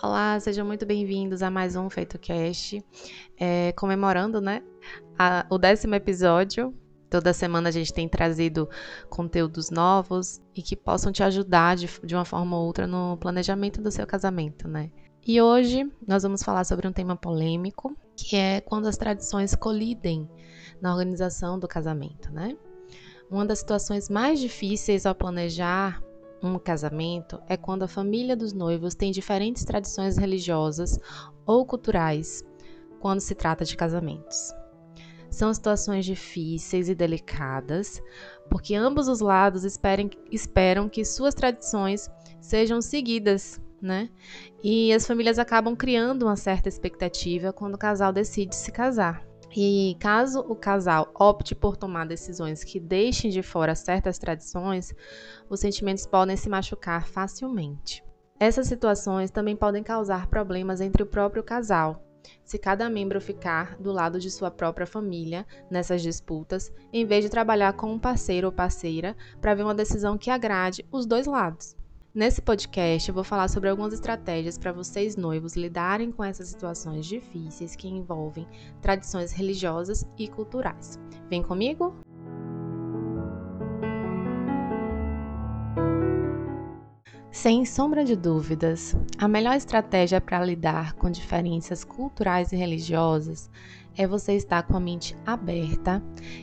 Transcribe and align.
Olá, 0.00 0.38
sejam 0.38 0.64
muito 0.64 0.86
bem-vindos 0.86 1.42
a 1.42 1.50
mais 1.50 1.74
um 1.74 1.90
FeitoCast, 1.90 2.80
é, 3.36 3.72
comemorando, 3.72 4.40
né, 4.40 4.62
a, 5.18 5.44
o 5.50 5.58
décimo 5.58 5.92
episódio. 5.96 6.72
Toda 7.10 7.32
semana 7.32 7.68
a 7.68 7.72
gente 7.72 7.92
tem 7.92 8.08
trazido 8.08 8.68
conteúdos 9.10 9.70
novos 9.70 10.40
e 10.54 10.62
que 10.62 10.76
possam 10.76 11.10
te 11.10 11.24
ajudar 11.24 11.74
de, 11.74 11.88
de 12.04 12.14
uma 12.14 12.24
forma 12.24 12.56
ou 12.56 12.66
outra 12.66 12.86
no 12.86 13.16
planejamento 13.16 13.82
do 13.82 13.90
seu 13.90 14.06
casamento, 14.06 14.68
né? 14.68 14.88
E 15.26 15.42
hoje 15.42 15.90
nós 16.06 16.22
vamos 16.22 16.44
falar 16.44 16.62
sobre 16.62 16.86
um 16.86 16.92
tema 16.92 17.16
polêmico, 17.16 17.96
que 18.14 18.36
é 18.36 18.60
quando 18.60 18.86
as 18.86 18.96
tradições 18.96 19.56
colidem 19.56 20.30
na 20.80 20.92
organização 20.92 21.58
do 21.58 21.66
casamento, 21.66 22.32
né? 22.32 22.56
Uma 23.28 23.44
das 23.44 23.58
situações 23.58 24.08
mais 24.08 24.38
difíceis 24.38 25.04
ao 25.04 25.14
planejar 25.14 26.00
um 26.42 26.58
casamento 26.58 27.40
é 27.48 27.56
quando 27.56 27.82
a 27.82 27.88
família 27.88 28.36
dos 28.36 28.52
noivos 28.52 28.94
tem 28.94 29.10
diferentes 29.10 29.64
tradições 29.64 30.16
religiosas 30.16 30.98
ou 31.46 31.66
culturais 31.66 32.44
quando 33.00 33.20
se 33.20 33.34
trata 33.34 33.64
de 33.64 33.76
casamentos. 33.76 34.52
São 35.30 35.52
situações 35.52 36.04
difíceis 36.04 36.88
e 36.88 36.94
delicadas, 36.94 38.02
porque 38.50 38.74
ambos 38.74 39.08
os 39.08 39.20
lados 39.20 39.64
esperem, 39.64 40.10
esperam 40.32 40.88
que 40.88 41.04
suas 41.04 41.34
tradições 41.34 42.10
sejam 42.40 42.80
seguidas, 42.80 43.60
né? 43.80 44.08
E 44.62 44.92
as 44.92 45.06
famílias 45.06 45.38
acabam 45.38 45.76
criando 45.76 46.24
uma 46.24 46.36
certa 46.36 46.68
expectativa 46.68 47.52
quando 47.52 47.74
o 47.74 47.78
casal 47.78 48.12
decide 48.12 48.56
se 48.56 48.72
casar. 48.72 49.27
E 49.56 49.96
caso 49.98 50.40
o 50.40 50.54
casal 50.54 51.10
opte 51.18 51.54
por 51.54 51.76
tomar 51.76 52.06
decisões 52.06 52.62
que 52.62 52.78
deixem 52.78 53.30
de 53.30 53.42
fora 53.42 53.74
certas 53.74 54.18
tradições, 54.18 54.94
os 55.48 55.60
sentimentos 55.60 56.06
podem 56.06 56.36
se 56.36 56.48
machucar 56.48 57.06
facilmente. 57.06 58.04
Essas 58.38 58.68
situações 58.68 59.30
também 59.30 59.56
podem 59.56 59.82
causar 59.82 60.26
problemas 60.26 60.80
entre 60.80 61.02
o 61.02 61.06
próprio 61.06 61.42
casal, 61.42 62.04
se 62.44 62.58
cada 62.58 62.88
membro 62.88 63.20
ficar 63.20 63.76
do 63.78 63.90
lado 63.92 64.20
de 64.20 64.30
sua 64.30 64.50
própria 64.50 64.86
família 64.86 65.46
nessas 65.70 66.02
disputas, 66.02 66.72
em 66.92 67.04
vez 67.04 67.24
de 67.24 67.30
trabalhar 67.30 67.72
com 67.72 67.92
um 67.92 67.98
parceiro 67.98 68.46
ou 68.46 68.52
parceira 68.52 69.16
para 69.40 69.54
ver 69.54 69.64
uma 69.64 69.74
decisão 69.74 70.18
que 70.18 70.30
agrade 70.30 70.84
os 70.92 71.06
dois 71.06 71.26
lados. 71.26 71.76
Nesse 72.18 72.42
podcast, 72.42 73.08
eu 73.08 73.14
vou 73.14 73.22
falar 73.22 73.46
sobre 73.46 73.68
algumas 73.68 73.92
estratégias 73.92 74.58
para 74.58 74.72
vocês 74.72 75.14
noivos 75.14 75.54
lidarem 75.54 76.10
com 76.10 76.24
essas 76.24 76.48
situações 76.48 77.06
difíceis 77.06 77.76
que 77.76 77.86
envolvem 77.86 78.44
tradições 78.82 79.30
religiosas 79.30 80.04
e 80.18 80.26
culturais. 80.26 80.98
Vem 81.30 81.44
comigo? 81.44 81.94
Sem 87.30 87.64
sombra 87.64 88.04
de 88.04 88.16
dúvidas, 88.16 88.96
a 89.16 89.28
melhor 89.28 89.54
estratégia 89.54 90.20
para 90.20 90.44
lidar 90.44 90.94
com 90.94 91.08
diferenças 91.08 91.84
culturais 91.84 92.50
e 92.50 92.56
religiosas 92.56 93.48
é 93.96 94.08
você 94.08 94.32
estar 94.32 94.64
com 94.64 94.76
a 94.76 94.80
mente 94.80 95.16
aberta 95.24 96.02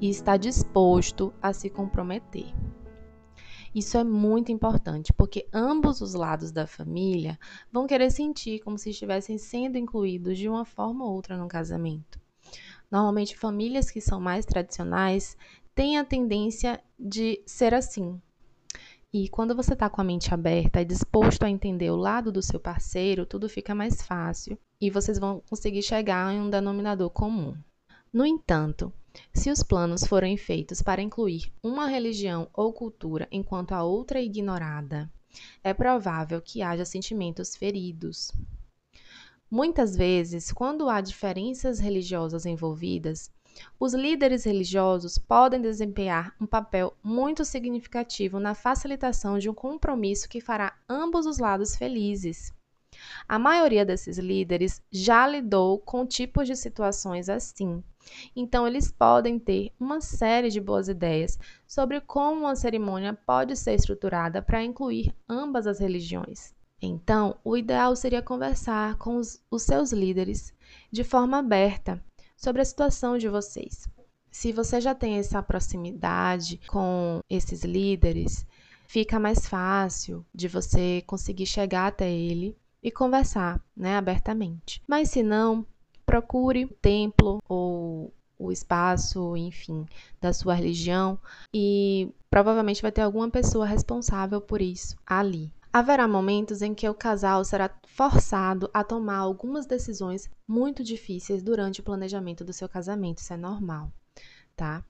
e 0.00 0.08
estar 0.08 0.36
disposto 0.36 1.34
a 1.42 1.52
se 1.52 1.68
comprometer. 1.68 2.54
Isso 3.76 3.98
é 3.98 4.02
muito 4.02 4.50
importante, 4.50 5.12
porque 5.12 5.46
ambos 5.52 6.00
os 6.00 6.14
lados 6.14 6.50
da 6.50 6.66
família 6.66 7.38
vão 7.70 7.86
querer 7.86 8.10
sentir 8.10 8.60
como 8.60 8.78
se 8.78 8.88
estivessem 8.88 9.36
sendo 9.36 9.76
incluídos 9.76 10.38
de 10.38 10.48
uma 10.48 10.64
forma 10.64 11.04
ou 11.04 11.12
outra 11.12 11.36
no 11.36 11.46
casamento. 11.46 12.18
Normalmente, 12.90 13.36
famílias 13.36 13.90
que 13.90 14.00
são 14.00 14.18
mais 14.18 14.46
tradicionais 14.46 15.36
têm 15.74 15.98
a 15.98 16.04
tendência 16.06 16.82
de 16.98 17.42
ser 17.44 17.74
assim. 17.74 18.18
E 19.12 19.28
quando 19.28 19.54
você 19.54 19.74
está 19.74 19.90
com 19.90 20.00
a 20.00 20.04
mente 20.04 20.32
aberta 20.32 20.80
e 20.80 20.84
disposto 20.86 21.42
a 21.42 21.50
entender 21.50 21.90
o 21.90 21.96
lado 21.96 22.32
do 22.32 22.40
seu 22.40 22.58
parceiro, 22.58 23.26
tudo 23.26 23.46
fica 23.46 23.74
mais 23.74 24.00
fácil 24.00 24.58
e 24.80 24.90
vocês 24.90 25.18
vão 25.18 25.42
conseguir 25.50 25.82
chegar 25.82 26.32
em 26.32 26.40
um 26.40 26.48
denominador 26.48 27.10
comum. 27.10 27.54
No 28.10 28.24
entanto, 28.24 28.90
se 29.32 29.50
os 29.50 29.62
planos 29.62 30.04
forem 30.04 30.36
feitos 30.36 30.82
para 30.82 31.02
incluir 31.02 31.52
uma 31.62 31.86
religião 31.86 32.48
ou 32.52 32.72
cultura 32.72 33.28
enquanto 33.30 33.72
a 33.72 33.82
outra 33.82 34.18
é 34.18 34.24
ignorada, 34.24 35.10
é 35.62 35.72
provável 35.74 36.40
que 36.40 36.62
haja 36.62 36.84
sentimentos 36.84 37.54
feridos. 37.54 38.32
Muitas 39.50 39.94
vezes, 39.96 40.50
quando 40.50 40.88
há 40.88 41.00
diferenças 41.00 41.78
religiosas 41.78 42.46
envolvidas, 42.46 43.30
os 43.78 43.94
líderes 43.94 44.44
religiosos 44.44 45.16
podem 45.18 45.60
desempenhar 45.60 46.34
um 46.40 46.46
papel 46.46 46.94
muito 47.02 47.44
significativo 47.44 48.40
na 48.40 48.54
facilitação 48.54 49.38
de 49.38 49.48
um 49.48 49.54
compromisso 49.54 50.28
que 50.28 50.40
fará 50.40 50.76
ambos 50.88 51.26
os 51.26 51.38
lados 51.38 51.76
felizes. 51.76 52.52
A 53.28 53.38
maioria 53.38 53.84
desses 53.84 54.18
líderes 54.18 54.82
já 54.90 55.26
lidou 55.26 55.78
com 55.78 56.06
tipos 56.06 56.46
de 56.46 56.56
situações 56.56 57.28
assim 57.28 57.82
então, 58.34 58.66
eles 58.66 58.90
podem 58.90 59.38
ter 59.38 59.72
uma 59.78 60.00
série 60.00 60.50
de 60.50 60.60
boas 60.60 60.88
ideias 60.88 61.38
sobre 61.66 62.00
como 62.00 62.42
uma 62.42 62.56
cerimônia 62.56 63.12
pode 63.12 63.56
ser 63.56 63.74
estruturada 63.74 64.40
para 64.42 64.62
incluir 64.62 65.14
ambas 65.28 65.66
as 65.66 65.78
religiões. 65.78 66.54
Então, 66.80 67.36
o 67.42 67.56
ideal 67.56 67.96
seria 67.96 68.22
conversar 68.22 68.96
com 68.96 69.16
os, 69.16 69.42
os 69.50 69.62
seus 69.62 69.92
líderes 69.92 70.52
de 70.90 71.02
forma 71.02 71.38
aberta 71.38 72.02
sobre 72.36 72.60
a 72.60 72.64
situação 72.64 73.16
de 73.16 73.28
vocês. 73.28 73.88
Se 74.30 74.52
você 74.52 74.80
já 74.80 74.94
tem 74.94 75.16
essa 75.16 75.42
proximidade 75.42 76.60
com 76.66 77.20
esses 77.30 77.64
líderes, 77.64 78.46
fica 78.86 79.18
mais 79.18 79.48
fácil 79.48 80.24
de 80.34 80.46
você 80.46 81.02
conseguir 81.06 81.46
chegar 81.46 81.86
até 81.86 82.10
ele 82.10 82.56
e 82.82 82.90
conversar 82.90 83.60
né, 83.74 83.96
abertamente. 83.96 84.82
Mas 84.86 85.08
se 85.08 85.22
não, 85.22 85.66
procure 86.06 86.64
o 86.64 86.68
templo 86.68 87.42
ou 87.48 88.14
o 88.38 88.52
espaço, 88.52 89.36
enfim, 89.36 89.84
da 90.20 90.32
sua 90.32 90.54
religião 90.54 91.18
e 91.52 92.12
provavelmente 92.30 92.82
vai 92.82 92.92
ter 92.92 93.00
alguma 93.00 93.30
pessoa 93.30 93.66
responsável 93.66 94.40
por 94.40 94.62
isso 94.62 94.96
ali. 95.06 95.52
Haverá 95.72 96.08
momentos 96.08 96.62
em 96.62 96.72
que 96.74 96.88
o 96.88 96.94
casal 96.94 97.44
será 97.44 97.70
forçado 97.86 98.70
a 98.72 98.82
tomar 98.82 99.18
algumas 99.18 99.66
decisões 99.66 100.30
muito 100.46 100.82
difíceis 100.82 101.42
durante 101.42 101.80
o 101.80 101.82
planejamento 101.82 102.44
do 102.44 102.52
seu 102.52 102.68
casamento, 102.68 103.18
isso 103.18 103.32
é 103.32 103.36
normal, 103.36 103.90
tá? 104.54 104.82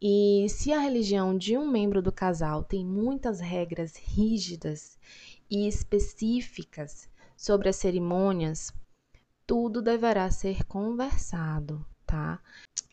E 0.00 0.46
se 0.48 0.72
a 0.72 0.78
religião 0.78 1.36
de 1.36 1.56
um 1.58 1.68
membro 1.68 2.00
do 2.00 2.12
casal 2.12 2.62
tem 2.62 2.84
muitas 2.84 3.40
regras 3.40 3.96
rígidas 3.96 4.98
e 5.50 5.66
específicas 5.66 7.08
sobre 7.36 7.68
as 7.68 7.76
cerimônias, 7.76 8.72
tudo 9.48 9.80
deverá 9.80 10.30
ser 10.30 10.62
conversado, 10.64 11.82
tá? 12.06 12.38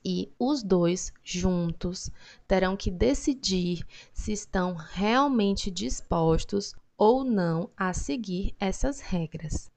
E 0.05 0.31
os 0.39 0.63
dois 0.63 1.11
juntos 1.21 2.09
terão 2.47 2.77
que 2.77 2.89
decidir 2.89 3.85
se 4.13 4.31
estão 4.31 4.73
realmente 4.73 5.69
dispostos 5.69 6.73
ou 6.97 7.25
não 7.25 7.69
a 7.75 7.91
seguir 7.91 8.55
essas 8.57 9.01
regras, 9.01 9.69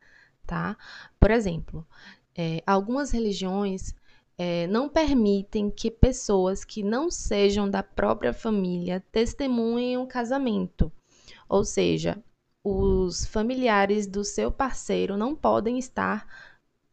tá? 0.47 0.77
Por 1.19 1.33
exemplo, 1.33 1.85
é, 2.33 2.63
algumas 2.65 3.11
religiões 3.11 3.93
é, 4.39 4.69
não 4.69 4.89
permitem 4.89 5.69
que 5.73 5.91
pessoas 5.91 6.65
que 6.65 6.85
não 6.85 7.11
sejam 7.11 7.69
da 7.69 7.83
própria 7.83 8.33
família 8.33 9.05
testemunhem 9.11 9.99
um 9.99 10.07
casamento. 10.07 10.93
Ou 11.49 11.65
seja, 11.65 12.23
os 12.63 13.25
familiares 13.27 14.07
do 14.07 14.23
seu 14.23 14.53
parceiro 14.53 15.17
não 15.17 15.35
podem 15.35 15.77
estar 15.77 16.27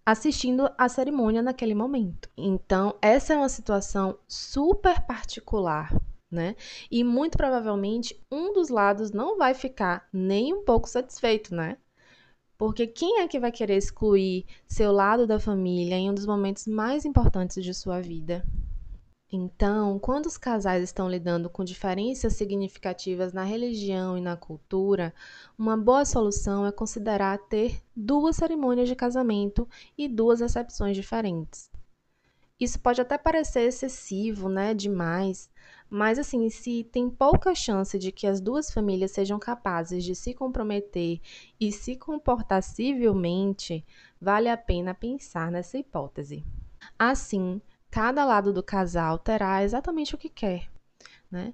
assistindo 0.05 0.69
a 0.77 0.87
cerimônia 0.87 1.41
naquele 1.41 1.73
momento. 1.73 2.29
Então, 2.37 2.95
essa 3.01 3.33
é 3.33 3.37
uma 3.37 3.49
situação 3.49 4.19
super 4.27 5.01
particular, 5.01 5.93
né? 6.31 6.55
E 6.91 7.03
muito 7.03 7.37
provavelmente 7.37 8.19
um 8.31 8.53
dos 8.53 8.69
lados 8.69 9.11
não 9.11 9.37
vai 9.37 9.53
ficar 9.53 10.07
nem 10.13 10.53
um 10.53 10.63
pouco 10.63 10.87
satisfeito, 10.87 11.55
né? 11.55 11.77
Porque 12.57 12.87
quem 12.87 13.19
é 13.21 13.27
que 13.27 13.39
vai 13.39 13.51
querer 13.51 13.77
excluir 13.77 14.45
seu 14.67 14.91
lado 14.91 15.27
da 15.27 15.39
família 15.39 15.95
em 15.95 16.09
um 16.09 16.13
dos 16.13 16.25
momentos 16.25 16.67
mais 16.67 17.03
importantes 17.03 17.63
de 17.63 17.73
sua 17.73 17.99
vida? 18.01 18.45
Então, 19.31 19.97
quando 19.97 20.27
os 20.27 20.37
casais 20.37 20.83
estão 20.83 21.09
lidando 21.09 21.49
com 21.49 21.63
diferenças 21.63 22.33
significativas 22.33 23.33
na 23.33 23.43
religião 23.43 24.17
e 24.17 24.21
na 24.21 24.37
cultura, 24.37 25.13
uma 25.57 25.75
boa 25.75 26.05
solução 26.05 26.65
é 26.65 26.71
considerar 26.71 27.37
ter 27.39 27.81
duas 27.95 28.35
cerimônias 28.35 28.87
de 28.87 28.95
casamento 28.95 29.67
e 29.97 30.07
duas 30.07 30.41
recepções 30.41 30.95
diferentes. 30.95 31.71
Isso 32.59 32.79
pode 32.79 33.01
até 33.01 33.17
parecer 33.17 33.67
excessivo, 33.67 34.47
né, 34.47 34.73
demais, 34.73 35.49
mas 35.89 36.17
assim, 36.17 36.49
se 36.49 36.85
tem 36.85 37.09
pouca 37.09 37.53
chance 37.53 37.99
de 37.99 38.13
que 38.13 38.25
as 38.25 38.39
duas 38.39 38.71
famílias 38.71 39.11
sejam 39.11 39.37
capazes 39.37 40.03
de 40.03 40.15
se 40.15 40.33
comprometer 40.33 41.19
e 41.59 41.71
se 41.71 41.97
comportar 41.97 42.63
civilmente, 42.63 43.85
vale 44.21 44.47
a 44.47 44.55
pena 44.55 44.93
pensar 44.93 45.51
nessa 45.51 45.77
hipótese. 45.77 46.45
Assim, 46.97 47.61
cada 47.95 48.25
lado 48.25 48.51
do 48.51 48.61
casal 48.61 49.17
terá 49.17 49.63
exatamente 49.63 50.13
o 50.13 50.17
que 50.17 50.27
quer, 50.27 50.69
né? 51.31 51.53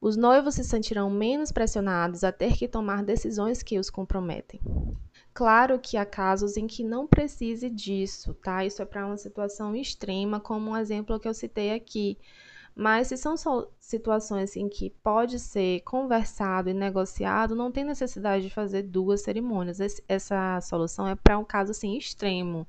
Os 0.00 0.16
noivos 0.16 0.54
se 0.54 0.62
sentirão 0.62 1.10
menos 1.10 1.50
pressionados 1.50 2.22
a 2.22 2.30
ter 2.30 2.56
que 2.56 2.68
tomar 2.68 3.02
decisões 3.02 3.60
que 3.60 3.76
os 3.76 3.90
comprometem. 3.90 4.60
Claro 5.34 5.80
que 5.80 5.96
há 5.96 6.06
casos 6.06 6.56
em 6.56 6.68
que 6.68 6.84
não 6.84 7.08
precise 7.08 7.68
disso, 7.68 8.34
tá? 8.34 8.64
Isso 8.64 8.80
é 8.80 8.84
para 8.84 9.04
uma 9.04 9.16
situação 9.16 9.74
extrema, 9.74 10.38
como 10.38 10.70
um 10.70 10.76
exemplo 10.76 11.18
que 11.18 11.26
eu 11.26 11.34
citei 11.34 11.74
aqui. 11.74 12.16
Mas 12.72 13.08
se 13.08 13.16
são 13.16 13.34
situações 13.80 14.54
em 14.54 14.68
que 14.68 14.90
pode 15.02 15.40
ser 15.40 15.80
conversado 15.80 16.70
e 16.70 16.72
negociado, 16.72 17.56
não 17.56 17.72
tem 17.72 17.82
necessidade 17.82 18.44
de 18.44 18.54
fazer 18.54 18.84
duas 18.84 19.22
cerimônias. 19.22 19.80
essa 20.06 20.60
solução 20.60 21.08
é 21.08 21.16
para 21.16 21.36
um 21.36 21.44
caso 21.44 21.72
assim 21.72 21.98
extremo, 21.98 22.64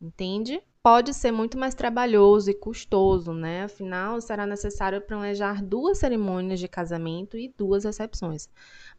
entende? 0.00 0.62
Pode 0.84 1.14
ser 1.14 1.30
muito 1.30 1.56
mais 1.56 1.76
trabalhoso 1.76 2.50
e 2.50 2.54
custoso, 2.54 3.32
né? 3.32 3.62
Afinal, 3.62 4.20
será 4.20 4.44
necessário 4.44 5.00
planejar 5.00 5.62
duas 5.62 5.98
cerimônias 5.98 6.58
de 6.58 6.66
casamento 6.66 7.38
e 7.38 7.54
duas 7.56 7.84
recepções. 7.84 8.48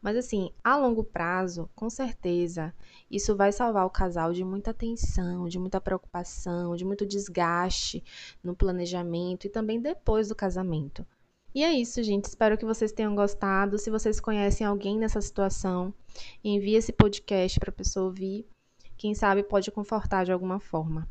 Mas 0.01 0.15
assim, 0.15 0.50
a 0.63 0.77
longo 0.77 1.03
prazo, 1.03 1.69
com 1.75 1.89
certeza, 1.89 2.74
isso 3.12 3.35
vai 3.35 3.51
salvar 3.51 3.85
o 3.85 3.89
casal 3.89 4.31
de 4.31 4.45
muita 4.45 4.74
tensão, 4.74 5.50
de 5.50 5.59
muita 5.59 5.81
preocupação, 5.81 6.74
de 6.74 6.85
muito 6.85 7.06
desgaste 7.06 8.01
no 8.41 8.56
planejamento 8.56 9.45
e 9.45 9.50
também 9.50 9.81
depois 9.81 10.30
do 10.30 10.35
casamento. 10.35 11.06
E 11.53 11.65
é 11.65 11.74
isso, 11.74 12.01
gente. 12.01 12.25
Espero 12.30 12.57
que 12.57 12.63
vocês 12.63 12.94
tenham 12.94 13.13
gostado. 13.13 13.77
Se 13.77 13.91
vocês 13.91 14.21
conhecem 14.21 14.65
alguém 14.65 14.97
nessa 14.97 15.19
situação, 15.19 15.94
envie 16.41 16.75
esse 16.75 16.94
podcast 16.94 17.59
para 17.59 17.71
a 17.71 17.74
pessoa 17.74 18.06
ouvir. 18.06 18.47
Quem 18.95 19.13
sabe 19.13 19.44
pode 19.44 19.69
confortar 19.69 20.24
de 20.24 20.31
alguma 20.31 20.62
forma. 20.62 21.06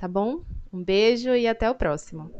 Tá 0.00 0.08
bom? 0.08 0.40
Um 0.72 0.82
beijo 0.82 1.34
e 1.34 1.46
até 1.46 1.68
o 1.68 1.74
próximo. 1.74 2.32